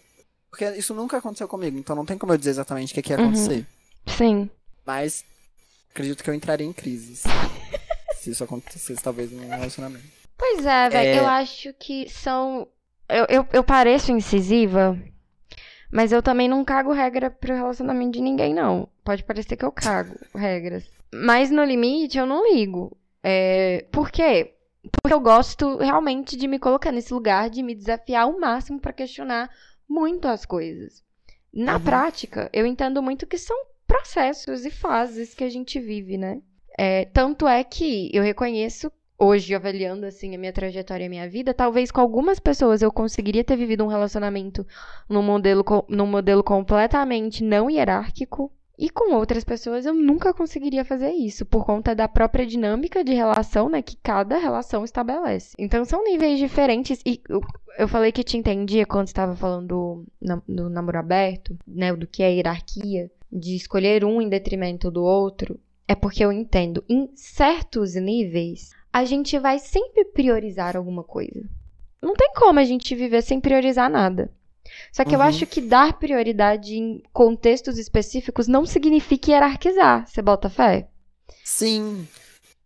[0.52, 3.12] Porque isso nunca aconteceu comigo, então não tem como eu dizer exatamente o que, que
[3.12, 3.66] ia acontecer.
[4.08, 4.14] Uhum.
[4.16, 4.50] Sim.
[4.86, 5.26] Mas
[5.92, 7.24] acredito que eu entraria em crises.
[8.24, 10.06] Se isso acontecesse, talvez, num relacionamento.
[10.38, 11.10] Pois é, velho.
[11.10, 11.20] É...
[11.20, 12.68] Eu acho que são.
[13.08, 14.98] Eu, eu, eu pareço incisiva
[15.94, 18.90] mas eu também não cago regra pro relacionamento de ninguém, não.
[19.04, 20.90] Pode parecer que eu cago regras.
[21.14, 22.98] Mas no limite, eu não ligo.
[23.22, 23.86] É...
[23.92, 24.56] Por quê?
[24.82, 28.92] Porque eu gosto realmente de me colocar nesse lugar, de me desafiar ao máximo para
[28.92, 29.52] questionar
[29.88, 31.04] muito as coisas.
[31.54, 31.84] Na uhum.
[31.84, 33.56] prática, eu entendo muito que são
[33.86, 36.42] processos e fases que a gente vive, né?
[36.78, 41.30] É, tanto é que eu reconheço hoje, avaliando assim a minha trajetória e a minha
[41.30, 44.66] vida, talvez com algumas pessoas eu conseguiria ter vivido um relacionamento
[45.08, 48.52] num modelo, num modelo completamente não hierárquico.
[48.76, 53.14] E com outras pessoas eu nunca conseguiria fazer isso, por conta da própria dinâmica de
[53.14, 55.56] relação, né, que cada relação estabelece.
[55.60, 57.40] Então são níveis diferentes e eu,
[57.78, 59.68] eu falei que te entendia quando estava falando
[60.20, 65.04] do, do namoro aberto, né, do que é hierarquia, de escolher um em detrimento do
[65.04, 71.44] outro, é porque eu entendo, em certos níveis, a gente vai sempre priorizar alguma coisa.
[72.02, 74.32] Não tem como a gente viver sem priorizar nada.
[74.92, 75.16] Só que uhum.
[75.16, 80.08] eu acho que dar prioridade em contextos específicos não significa hierarquizar.
[80.08, 80.88] Você bota fé?
[81.44, 82.08] Sim.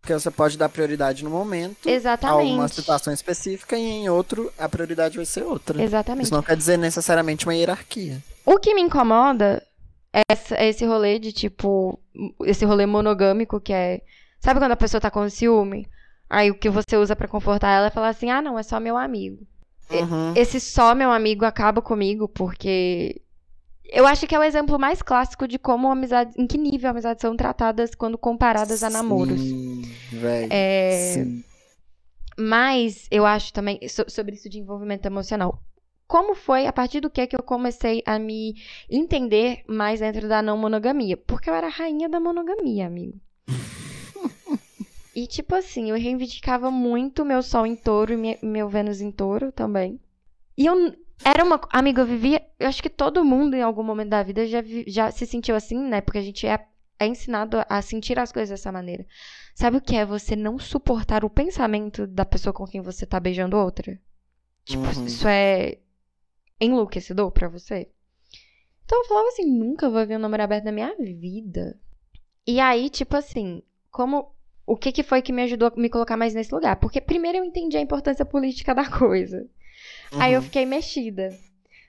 [0.00, 1.86] Porque você pode dar prioridade no momento.
[1.86, 2.52] Exatamente.
[2.52, 5.82] A uma situação específica e em outro a prioridade vai ser outra.
[5.82, 6.24] Exatamente.
[6.24, 8.22] Isso não quer dizer necessariamente uma hierarquia.
[8.46, 9.62] O que me incomoda
[10.12, 11.98] é esse rolê de tipo.
[12.44, 14.00] Esse rolê monogâmico que é.
[14.40, 15.86] Sabe quando a pessoa tá com ciúme?
[16.28, 18.78] Aí o que você usa para confortar ela é falar assim: ah, não, é só
[18.78, 19.46] meu amigo.
[19.90, 20.34] Uhum.
[20.36, 23.22] Esse só meu amigo acaba comigo, porque
[23.90, 27.22] eu acho que é o exemplo mais clássico de como amizade, em que nível amizades
[27.22, 29.40] são tratadas quando comparadas a namoros.
[30.12, 30.48] Velho.
[30.52, 31.12] É...
[31.14, 31.44] Sim.
[32.38, 35.60] Mas eu acho também so, sobre isso de envolvimento emocional.
[36.08, 38.54] Como foi a partir do que que eu comecei a me
[38.88, 41.18] entender mais dentro da não monogamia?
[41.18, 43.20] Porque eu era rainha da monogamia, amigo.
[45.14, 49.50] E, tipo assim, eu reivindicava muito meu Sol em touro e meu Vênus em touro
[49.50, 50.00] também.
[50.56, 50.94] E eu
[51.24, 51.60] era uma.
[51.70, 52.40] Amiga, eu vivia.
[52.58, 55.76] Eu acho que todo mundo em algum momento da vida já, já se sentiu assim,
[55.76, 56.00] né?
[56.00, 56.64] Porque a gente é,
[57.00, 59.04] é ensinado a sentir as coisas dessa maneira.
[59.54, 63.18] Sabe o que é você não suportar o pensamento da pessoa com quem você tá
[63.18, 63.98] beijando outra?
[64.64, 65.06] Tipo, uhum.
[65.06, 65.78] isso é
[66.60, 67.88] enlouquecedor pra você?
[68.84, 71.78] Então eu falava assim, nunca vou ver um namoro aberto na minha vida.
[72.46, 74.34] E aí, tipo assim, como
[74.66, 76.76] o que, que foi que me ajudou a me colocar mais nesse lugar?
[76.76, 79.46] Porque primeiro eu entendi a importância política da coisa.
[80.12, 80.20] Uhum.
[80.20, 81.30] Aí eu fiquei mexida.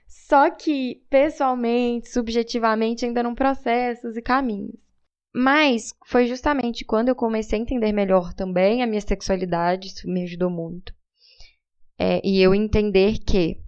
[0.06, 4.74] Só que, pessoalmente, subjetivamente, ainda eram processos e caminhos.
[5.32, 10.24] Mas foi justamente quando eu comecei a entender melhor também a minha sexualidade, isso me
[10.24, 10.92] ajudou muito.
[11.98, 13.60] É, e eu entender que,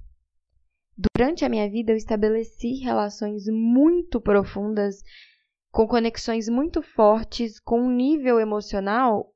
[1.14, 5.02] durante a minha vida, eu estabeleci relações muito profundas
[5.70, 9.32] com conexões muito fortes, com um nível emocional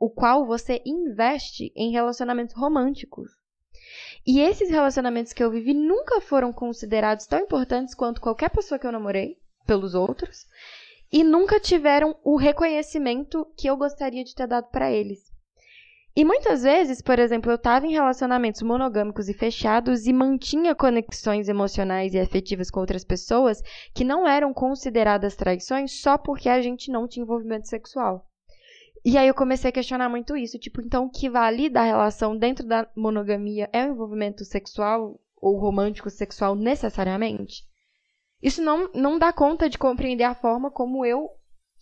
[0.00, 3.30] o qual você investe em relacionamentos românticos.
[4.26, 8.86] E esses relacionamentos que eu vivi nunca foram considerados tão importantes quanto qualquer pessoa que
[8.86, 10.46] eu namorei pelos outros
[11.12, 15.33] e nunca tiveram o reconhecimento que eu gostaria de ter dado para eles.
[16.16, 21.48] E muitas vezes, por exemplo, eu estava em relacionamentos monogâmicos e fechados e mantinha conexões
[21.48, 23.60] emocionais e afetivas com outras pessoas
[23.92, 28.30] que não eram consideradas traições só porque a gente não tinha envolvimento sexual.
[29.04, 32.36] E aí eu comecei a questionar muito isso, tipo, então o que valida a relação
[32.38, 37.64] dentro da monogamia é o envolvimento sexual ou romântico sexual necessariamente?
[38.40, 41.28] Isso não, não dá conta de compreender a forma como eu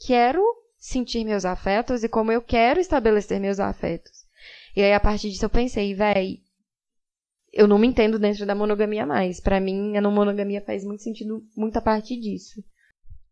[0.07, 0.42] quero
[0.79, 4.21] sentir meus afetos e como eu quero estabelecer meus afetos.
[4.74, 6.38] E aí, a partir disso, eu pensei, véi,
[7.52, 9.40] eu não me entendo dentro da monogamia mais.
[9.40, 12.62] Para mim, a não monogamia faz muito sentido, muita parte disso.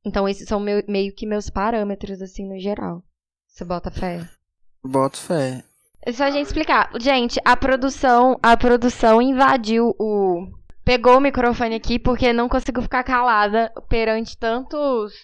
[0.05, 3.03] Então, esses são meu, meio que meus parâmetros, assim, no geral.
[3.47, 4.29] Você bota fé?
[4.83, 5.65] Boto fé.
[6.03, 6.91] É só a gente explicar.
[6.99, 10.47] Gente, a produção, a produção invadiu o.
[10.91, 15.15] Pegou o microfone aqui porque não conseguiu ficar calada perante tantos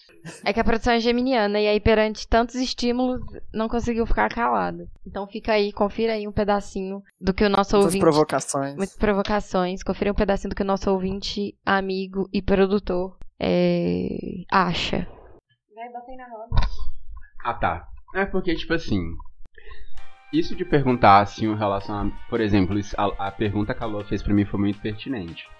[0.44, 3.20] é que a produção é geminiana e aí perante tantos estímulos
[3.52, 4.86] não conseguiu ficar calada.
[5.04, 8.00] Então fica aí, confira aí um pedacinho do que o nosso Muitas ouvinte.
[8.00, 8.76] provocações.
[8.76, 9.82] Muitas provocações.
[9.82, 15.08] Confira um pedacinho do que o nosso ouvinte, amigo e produtor é, acha.
[15.74, 16.64] Vai, botei na roda.
[17.44, 17.88] Ah tá.
[18.14, 19.02] É porque, tipo assim.
[20.32, 22.16] Isso de perguntar assim o relacionamento.
[22.30, 25.55] Por exemplo, a, a pergunta que a Lua fez pra mim foi muito pertinente.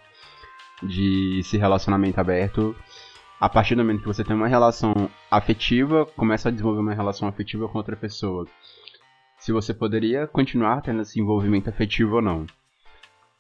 [0.83, 2.77] De se relacionamento aberto
[3.41, 7.29] a partir do momento que você tem uma relação afetiva, começa a desenvolver uma relação
[7.29, 8.47] afetiva com outra pessoa.
[9.39, 12.47] Se você poderia continuar tendo esse envolvimento afetivo ou não.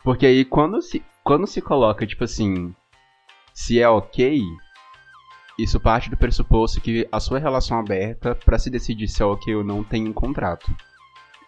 [0.04, 2.74] Porque aí quando se, quando se coloca, tipo assim,
[3.54, 4.42] se é ok,
[5.58, 9.54] isso parte do pressuposto que a sua relação aberta, para se decidir se é ok
[9.54, 10.70] ou não, tem um contrato.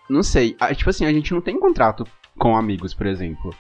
[0.09, 2.05] Não sei, tipo assim, a gente não tem contrato
[2.39, 3.55] com amigos, por exemplo.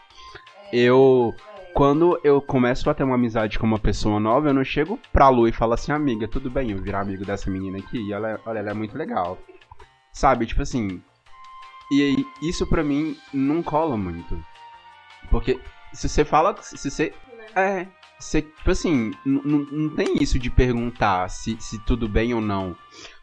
[0.73, 1.35] Eu
[1.79, 5.29] quando eu começo a ter uma amizade com uma pessoa nova, eu não chego pra
[5.29, 7.99] Lu e falo assim, amiga, tudo bem eu virar amigo dessa menina aqui?
[7.99, 9.39] E ela, olha, ela é muito legal.
[10.13, 11.01] Sabe, tipo assim.
[11.93, 14.45] E isso pra mim não cola muito.
[15.31, 15.61] Porque
[15.93, 16.57] se você fala.
[16.61, 17.15] Se você.
[17.55, 17.87] É.
[18.19, 22.75] Você, tipo assim, não tem isso de perguntar se, se tudo bem ou não.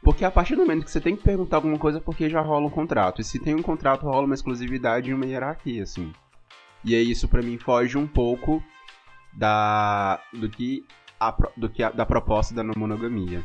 [0.01, 2.39] Porque a partir do momento que você tem que perguntar alguma coisa, é porque já
[2.39, 3.19] rola um contrato.
[3.19, 6.13] E se tem um contrato, rola uma exclusividade e uma hierarquia, assim.
[6.85, 8.63] E aí isso para mim foge um pouco
[9.33, 10.85] da do que
[11.19, 13.43] a, do que a, da proposta da não monogamia.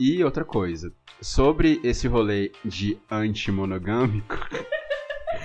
[0.00, 4.36] E outra coisa, sobre esse rolê de anti-monogâmico.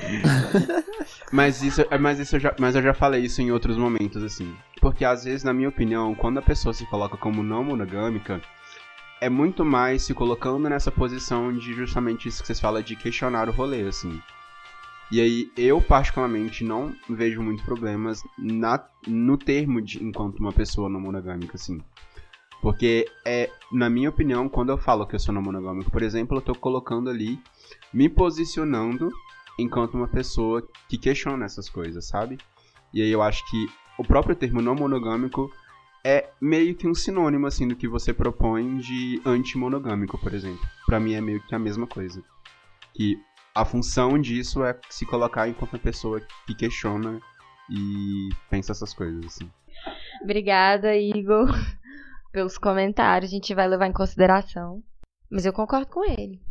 [1.32, 4.56] mas isso, mas isso eu já, mas eu já falei isso em outros momentos assim,
[4.82, 8.42] porque às vezes, na minha opinião, quando a pessoa se coloca como não monogâmica,
[9.22, 13.50] é muito mais se colocando nessa posição de justamente isso que vocês falam de questionar
[13.50, 14.20] o rolê, assim.
[15.12, 20.88] E aí, eu particularmente não vejo muitos problemas na, no termo de enquanto uma pessoa
[20.88, 21.82] não monogâmica, assim.
[22.62, 26.38] Porque é, na minha opinião, quando eu falo que eu sou não monogâmico, por exemplo,
[26.38, 27.40] eu tô colocando ali,
[27.94, 29.10] me posicionando
[29.58, 32.38] enquanto uma pessoa que questiona essas coisas, sabe?
[32.94, 33.68] E aí eu acho que
[33.98, 35.52] o próprio termo não monogâmico
[36.04, 40.66] é meio que um sinônimo, assim, do que você propõe de anti-monogâmico, por exemplo.
[40.86, 42.24] Para mim é meio que a mesma coisa.
[42.94, 43.18] Que
[43.60, 47.20] a função disso é se colocar enquanto uma pessoa que questiona
[47.70, 49.52] e pensa essas coisas, assim.
[50.24, 51.50] Obrigada, Igor,
[52.32, 53.30] pelos comentários.
[53.30, 54.82] A gente vai levar em consideração.
[55.30, 56.42] Mas eu concordo com ele.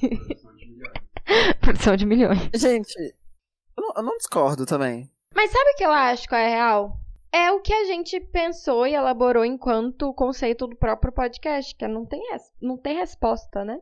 [1.60, 2.48] Produção de milhões.
[2.54, 2.94] Gente,
[3.76, 5.10] eu não, eu não discordo também.
[5.34, 7.00] Mas sabe o que eu acho que é real?
[7.32, 12.06] É o que a gente pensou e elaborou enquanto conceito do próprio podcast, que não
[12.06, 12.22] tem,
[12.62, 13.80] não tem resposta, né?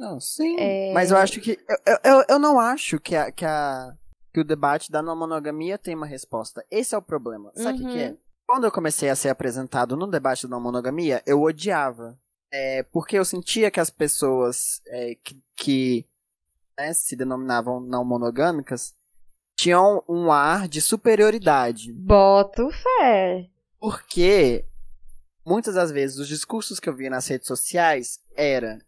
[0.00, 0.56] Não, sim.
[0.58, 0.94] É...
[0.94, 1.58] Mas eu acho que.
[1.86, 3.94] Eu, eu, eu não acho que, a, que, a,
[4.32, 6.64] que o debate da não monogamia tem uma resposta.
[6.70, 7.52] Esse é o problema.
[7.54, 7.88] Sabe o uhum.
[7.88, 8.08] que, que é?
[8.08, 8.18] Uhum.
[8.46, 12.18] Quando eu comecei a ser apresentado no debate da não monogamia, eu odiava.
[12.50, 16.06] É, porque eu sentia que as pessoas é, que, que
[16.78, 18.94] né, se denominavam não monogâmicas
[19.54, 21.92] tinham um ar de superioridade.
[21.92, 23.50] Boto fé.
[23.78, 24.64] Porque
[25.44, 28.80] muitas das vezes os discursos que eu via nas redes sociais era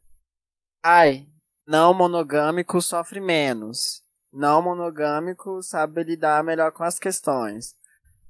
[0.83, 1.27] ai,
[1.66, 4.03] não monogâmico sofre menos.
[4.33, 7.77] Não monogâmico sabe lidar melhor com as questões.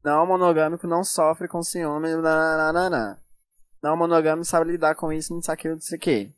[0.05, 2.15] Não monogâmico não sofre com ciúme.
[2.17, 3.23] Nananana.
[3.83, 6.33] Não monogâmico sabe lidar com isso, não sei o que, não sei o que.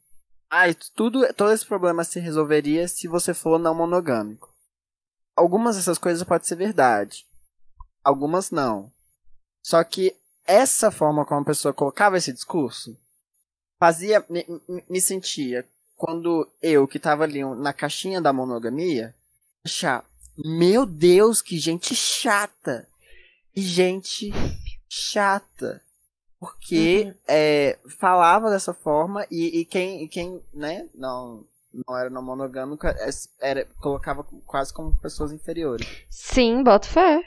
[0.50, 4.54] Ai, tudo, todo esse problema se resolveria se você for não monogâmico
[5.36, 7.26] algumas dessas coisas podem ser verdade.
[8.02, 8.92] Algumas não.
[9.62, 12.98] Só que essa forma como a pessoa colocava esse discurso
[13.78, 14.46] fazia me,
[14.88, 19.14] me sentia quando eu que tava ali na caixinha da monogamia
[19.64, 20.04] achar
[20.36, 22.88] meu Deus que gente chata
[23.54, 24.32] e gente
[24.88, 25.80] chata
[26.38, 27.14] porque uhum.
[27.28, 31.44] é, falava dessa forma e, e quem e quem né não
[31.86, 35.86] não era não monogâmica, é, era, colocava quase como pessoas inferiores.
[36.08, 37.20] Sim, boto fé.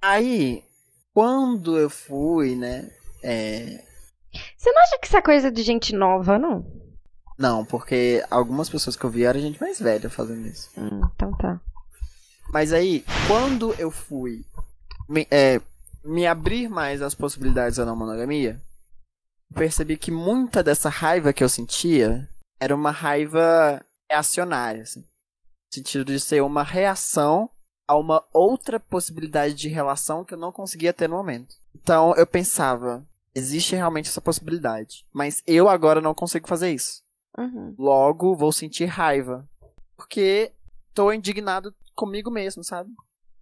[0.00, 0.62] Aí,
[1.12, 2.90] quando eu fui, né?
[3.22, 3.84] É...
[4.56, 6.64] Você não acha que isso é coisa de gente nova, não?
[7.38, 10.70] Não, porque algumas pessoas que eu vi eram gente mais velha fazendo isso.
[10.76, 11.60] Hum, então tá.
[12.52, 14.44] Mas aí, quando eu fui
[15.08, 15.60] me, é,
[16.04, 18.60] me abrir mais às possibilidades da não monogamia,
[19.54, 25.00] percebi que muita dessa raiva que eu sentia era uma raiva reacionária, assim.
[25.00, 27.50] No sentido de ser uma reação
[27.88, 31.54] a uma outra possibilidade de relação que eu não conseguia ter no momento.
[31.74, 37.05] Então eu pensava, existe realmente essa possibilidade, mas eu agora não consigo fazer isso.
[37.36, 37.74] Uhum.
[37.78, 39.48] Logo vou sentir raiva,
[39.96, 40.52] porque
[40.94, 42.90] tô indignado comigo mesmo, sabe?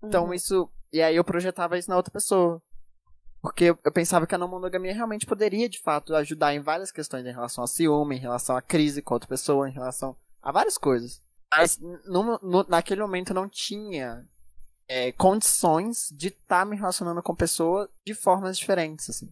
[0.02, 0.35] Então uhum.
[0.35, 0.68] isso.
[0.92, 2.62] E aí eu projetava isso na outra pessoa.
[3.40, 7.26] Porque eu pensava que a não monogamia realmente poderia, de fato, ajudar em várias questões
[7.26, 10.78] em relação a ciúme, em relação a crise com outra pessoa, em relação a várias
[10.78, 11.20] coisas.
[11.54, 14.26] Mas no, no, naquele momento eu não tinha
[14.88, 19.28] é, condições de estar tá me relacionando com pessoa de formas diferentes, assim.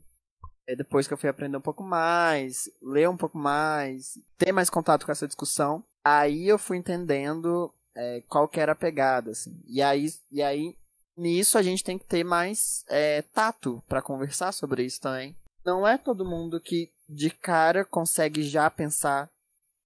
[0.67, 4.71] É depois que eu fui aprender um pouco mais, ler um pouco mais, ter mais
[4.71, 9.61] contato com essa discussão, aí eu fui entendendo é, qual que era a pegada, assim.
[9.67, 10.77] E aí, e aí
[11.17, 15.37] nisso a gente tem que ter mais é, tato para conversar sobre isso também.
[15.65, 19.31] Não é todo mundo que de cara consegue já pensar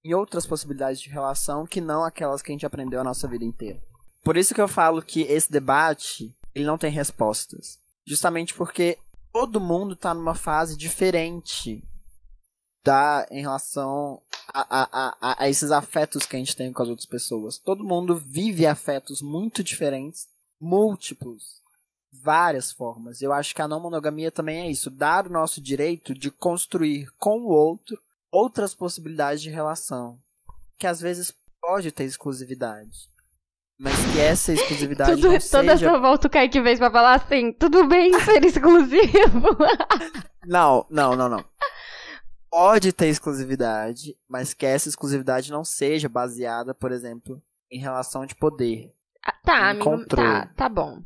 [0.03, 3.43] em outras possibilidades de relação que não aquelas que a gente aprendeu a nossa vida
[3.43, 3.81] inteira.
[4.23, 7.79] Por isso que eu falo que esse debate ele não tem respostas.
[8.05, 8.97] Justamente porque
[9.31, 11.83] todo mundo está numa fase diferente
[12.83, 14.21] da em relação
[14.53, 17.57] a, a, a, a esses afetos que a gente tem com as outras pessoas.
[17.57, 20.27] Todo mundo vive afetos muito diferentes
[20.59, 21.61] múltiplos,
[22.11, 23.21] várias formas.
[23.21, 27.11] Eu acho que a não monogamia também é isso, dar o nosso direito de construir
[27.17, 27.99] com o outro
[28.31, 30.19] outras possibilidades de relação,
[30.77, 33.09] que às vezes pode ter exclusividade.
[33.79, 35.73] Mas que essa exclusividade tudo, não Toda seja...
[35.73, 39.55] essa volta o Kaique vez pra falar assim, tudo bem ser exclusivo.
[40.45, 41.45] não, não, não, não.
[42.49, 48.33] Pode ter exclusividade, mas que essa exclusividade não seja baseada, por exemplo, em relação de
[48.33, 48.91] poder.
[49.23, 51.03] Ah, tá, amigo, tá, tá bom.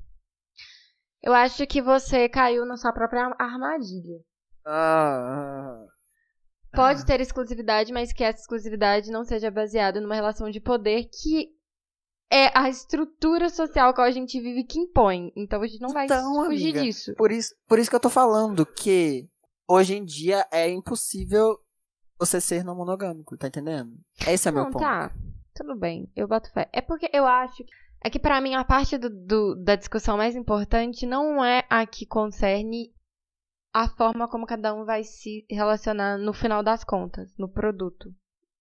[1.21, 4.19] Eu acho que você caiu na sua própria armadilha.
[4.65, 5.83] Ah,
[6.73, 11.49] Pode ter exclusividade, mas que essa exclusividade não seja baseada numa relação de poder que
[12.31, 15.31] é a estrutura social que a gente vive que impõe.
[15.35, 17.13] Então a gente não vai Então, fugir amiga, disso.
[17.15, 19.27] por isso, por isso que eu tô falando que
[19.67, 21.57] hoje em dia é impossível
[22.19, 23.91] você ser não monogâmico, tá entendendo?
[24.27, 24.81] Esse é meu Não, ponto.
[24.81, 25.11] tá.
[25.55, 26.09] Tudo bem.
[26.15, 26.69] Eu boto fé.
[26.71, 27.65] É porque eu acho que.
[28.03, 31.85] É que pra mim a parte do, do- da discussão mais importante não é a
[31.85, 32.91] que concerne
[33.73, 38.09] a forma como cada um vai se relacionar no final das contas, no produto.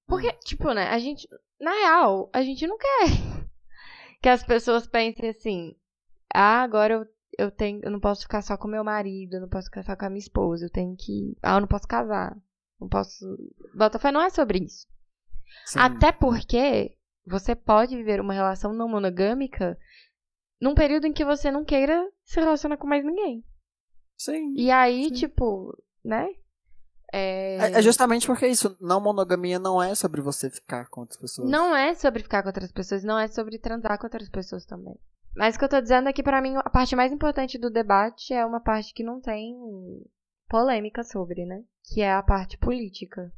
[0.06, 0.38] Porque, Hum.
[0.44, 1.26] tipo, né, a gente.
[1.60, 3.06] Na real, a gente não quer
[4.22, 5.74] que as pessoas pensem assim.
[6.32, 7.06] Ah, agora eu,
[7.38, 7.80] eu tenho.
[7.82, 10.10] Eu não posso ficar só com meu marido, eu não posso ficar só com a
[10.10, 11.36] minha esposa, eu tenho que.
[11.42, 12.36] Ah, eu não posso casar.
[12.80, 13.24] Não posso.
[13.74, 14.86] Botafé não é sobre isso.
[15.66, 15.78] Sim.
[15.78, 16.96] Até porque
[17.26, 19.78] você pode viver uma relação não monogâmica
[20.60, 23.44] num período em que você não queira se relacionar com mais ninguém.
[24.18, 24.54] Sim.
[24.56, 26.28] E aí, tipo, né?
[27.12, 27.56] É...
[27.56, 31.48] É, é justamente porque isso, não monogamia não é sobre você ficar com outras pessoas.
[31.48, 34.94] Não é sobre ficar com outras pessoas, não é sobre transar com outras pessoas também.
[35.34, 37.70] Mas o que eu tô dizendo é que pra mim a parte mais importante do
[37.70, 39.54] debate é uma parte que não tem
[40.48, 41.62] polêmica sobre, né?
[41.84, 43.32] Que é a parte política.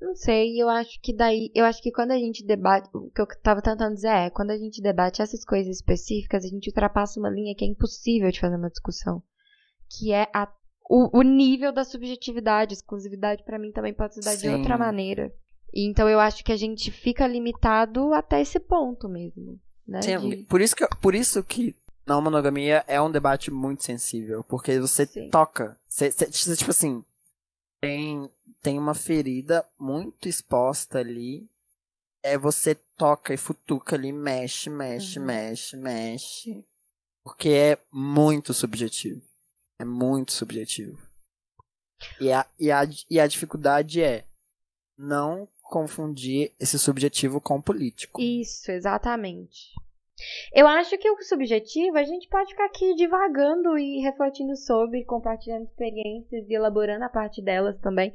[0.00, 3.20] Não sei, eu acho que daí, eu acho que quando a gente debate, o que
[3.20, 7.18] eu tava tentando dizer é, quando a gente debate essas coisas específicas, a gente ultrapassa
[7.18, 9.22] uma linha que é impossível de fazer uma discussão,
[9.90, 10.52] que é a,
[10.88, 14.52] o, o nível da subjetividade, exclusividade pra mim também pode se dar de Sim.
[14.54, 15.32] outra maneira.
[15.74, 20.00] E então eu acho que a gente fica limitado até esse ponto mesmo, né?
[20.00, 21.74] Sim, de- por isso que por isso que
[22.06, 25.28] não monogamia é um debate muito sensível, porque você Sim.
[25.28, 27.04] toca, você, você- você, tipo assim,
[27.80, 28.30] tem
[28.62, 31.46] tem uma ferida muito exposta ali.
[32.22, 35.24] É você toca e futuca ali, mexe, mexe, Uhum.
[35.26, 36.64] mexe, mexe,
[37.22, 39.20] porque é muito subjetivo.
[39.78, 40.98] É muito subjetivo.
[42.20, 44.24] E a, e a, e a dificuldade é
[44.96, 48.20] não confundir esse subjetivo com o político.
[48.20, 49.74] Isso, exatamente.
[50.54, 55.64] Eu acho que o subjetivo, a gente pode ficar aqui divagando e refletindo sobre, compartilhando
[55.64, 58.14] experiências e elaborando a parte delas também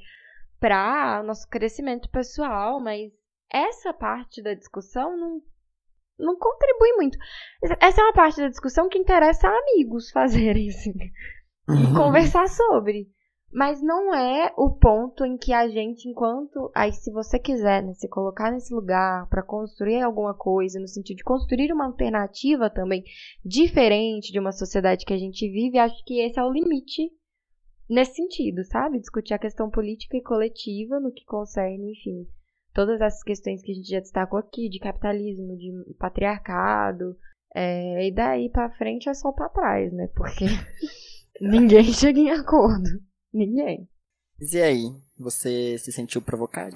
[0.60, 3.12] para o nosso crescimento pessoal, mas
[3.52, 5.42] essa parte da discussão não,
[6.18, 7.18] não contribui muito.
[7.80, 10.94] Essa é uma parte da discussão que interessa a amigos fazerem, assim,
[11.74, 13.08] e conversar sobre.
[13.54, 16.72] Mas não é o ponto em que a gente, enquanto.
[16.74, 21.18] Aí, se você quiser né, se colocar nesse lugar para construir alguma coisa, no sentido
[21.18, 23.04] de construir uma alternativa também
[23.44, 27.12] diferente de uma sociedade que a gente vive, acho que esse é o limite
[27.90, 29.00] nesse sentido, sabe?
[29.00, 32.26] Discutir a questão política e coletiva no que concerne, enfim,
[32.74, 37.18] todas essas questões que a gente já destacou aqui, de capitalismo, de patriarcado.
[37.54, 40.08] é, e daí pra frente é só pra trás, né?
[40.16, 40.46] Porque
[41.42, 42.90] ninguém chega em acordo.
[43.34, 43.88] Ninguém.
[44.40, 44.84] Mas e aí,
[45.18, 46.76] você se sentiu provocado?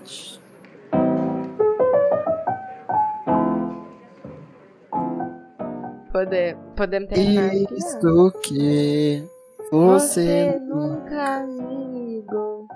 [6.11, 7.65] Poder, podemos terminar né?
[7.75, 9.23] Isso que
[9.69, 12.67] você nunca me ligou.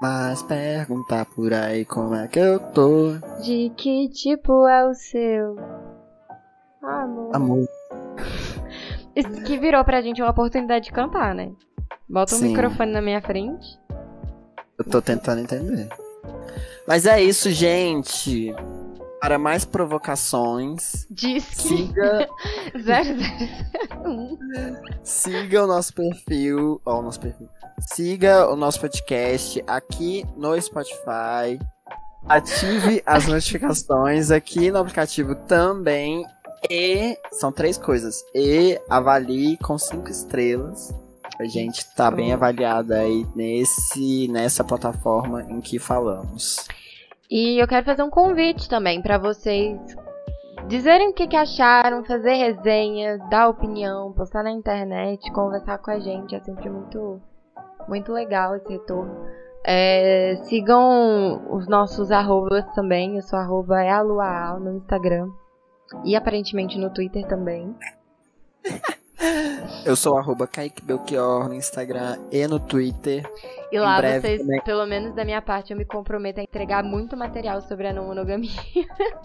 [0.00, 3.14] mas perguntar por aí como é que eu tô.
[3.42, 5.56] De que tipo é o seu
[6.82, 7.34] amor?
[7.34, 7.68] Amor.
[9.46, 11.50] Que virou pra gente uma oportunidade de cantar, né?
[12.08, 12.48] Bota um Sim.
[12.48, 13.78] microfone na minha frente.
[14.78, 15.88] Eu tô tentando entender.
[16.86, 18.54] Mas é isso, gente.
[19.20, 22.28] Para mais provocações, Diz que siga,
[24.04, 24.38] 001.
[25.02, 26.80] siga o nosso perfil.
[26.84, 27.48] Ó, o nosso perfil.
[27.92, 31.58] Siga o nosso podcast aqui no Spotify.
[32.28, 36.24] Ative as notificações aqui no aplicativo também.
[36.70, 38.24] E são três coisas.
[38.34, 40.94] E avalie com cinco estrelas.
[41.38, 46.66] A gente tá bem avaliado aí nesse, nessa plataforma em que falamos.
[47.30, 49.78] E eu quero fazer um convite também pra vocês
[50.68, 55.98] dizerem o que, que acharam, fazer resenha, dar opinião, postar na internet, conversar com a
[55.98, 56.34] gente.
[56.34, 57.20] É sempre muito,
[57.88, 59.26] muito legal esse retorno.
[59.64, 63.16] É, sigam os nossos arrobas também.
[63.16, 65.28] Eu sou arroba é a Luaal no Instagram.
[66.04, 67.74] E aparentemente no Twitter também.
[69.84, 73.28] Eu sou arroba Kaique Belchior no Instagram e no Twitter.
[73.72, 74.60] E lá breve vocês, também.
[74.62, 78.06] pelo menos da minha parte, eu me comprometo a entregar muito material sobre a não
[78.06, 78.50] monogamia.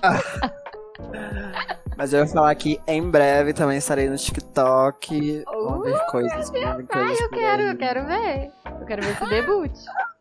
[1.98, 5.44] Mas eu vou falar que em breve também estarei no TikTok.
[5.46, 6.32] Vamos ver coisas.
[6.32, 8.52] Vamos ver Ai, coisas eu quero, eu quero ver.
[8.80, 9.72] Eu quero ver esse debut.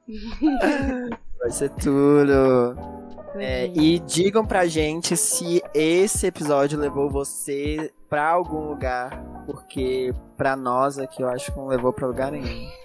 [1.41, 3.00] Vai ser tudo.
[3.35, 10.13] É, é, e digam pra gente se esse episódio levou você pra algum lugar, porque
[10.37, 12.69] pra nós aqui eu acho que não levou pra lugar nenhum.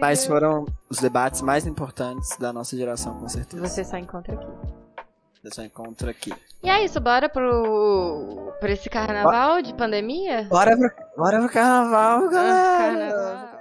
[0.00, 3.66] Mas foram os debates mais importantes da nossa geração, com certeza.
[3.66, 4.46] Você só encontra aqui.
[5.42, 6.34] Você só encontra aqui.
[6.62, 8.52] E é isso, bora pro.
[8.60, 9.62] pra esse carnaval bora...
[9.62, 10.44] de pandemia?
[10.50, 12.78] Bora pro, bora pro carnaval, galera!
[12.78, 13.55] Carnaval.